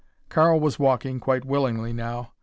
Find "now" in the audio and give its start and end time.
1.93-2.31